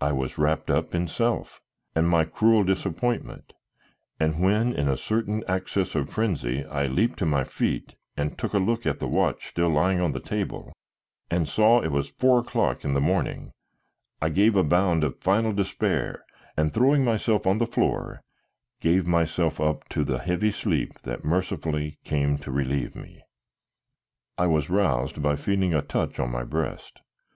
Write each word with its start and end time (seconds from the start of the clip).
I 0.00 0.12
was 0.12 0.38
wrapped 0.38 0.70
up 0.70 0.94
in 0.94 1.08
self 1.08 1.60
and 1.94 2.08
my 2.08 2.24
cruel 2.24 2.64
disappointment, 2.64 3.52
and 4.18 4.40
when 4.42 4.72
in 4.72 4.88
a 4.88 4.96
certain 4.96 5.44
access 5.46 5.94
of 5.94 6.08
frenzy 6.08 6.64
I 6.64 6.86
leaped 6.86 7.18
to 7.18 7.26
my 7.26 7.44
feet 7.44 7.94
and 8.16 8.38
took 8.38 8.54
a 8.54 8.58
look 8.58 8.86
at 8.86 8.98
the 8.98 9.06
watch 9.06 9.46
still 9.48 9.68
lying 9.68 10.00
on 10.00 10.12
the 10.12 10.20
table, 10.20 10.72
and 11.30 11.46
saw 11.46 11.82
it 11.82 11.92
was 11.92 12.08
four 12.08 12.38
o'clock 12.38 12.82
in 12.82 12.94
the 12.94 13.00
morning, 13.02 13.52
I 14.22 14.30
gave 14.30 14.56
a 14.56 14.64
bound 14.64 15.04
of 15.04 15.20
final 15.20 15.52
despair, 15.52 16.24
and 16.56 16.72
throwing 16.72 17.04
myself 17.04 17.46
on 17.46 17.58
the 17.58 17.66
floor, 17.66 18.22
gave 18.80 19.06
myself 19.06 19.60
up 19.60 19.86
to 19.90 20.02
the 20.02 20.18
heavy 20.20 20.50
sleep 20.50 20.98
that 21.02 21.26
mercifully 21.26 21.98
came 22.04 22.38
to 22.38 22.50
relieve 22.50 22.96
me. 22.96 23.20
I 24.38 24.46
was 24.46 24.70
roused 24.70 25.20
by 25.20 25.36
feeling 25.36 25.74
a 25.74 25.82
touch 25.82 26.18
on 26.18 26.30
my 26.32 26.44
breast. 26.44 27.02